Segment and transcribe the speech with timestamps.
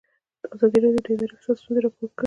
[0.55, 2.19] ازادي راډیو د اداري فساد ستونزې راپور کړي.